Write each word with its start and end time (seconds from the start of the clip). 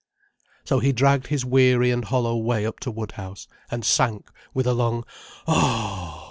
So 0.65 0.79
he 0.79 0.91
dragged 0.91 1.27
his 1.27 1.45
weary 1.45 1.91
and 1.91 2.03
hollow 2.03 2.35
way 2.35 2.65
up 2.65 2.79
to 2.79 2.89
Woodhouse, 2.89 3.47
and 3.69 3.85
sank 3.85 4.31
with 4.51 4.65
a 4.65 4.73
long 4.73 5.05
"Oh!" 5.45 6.17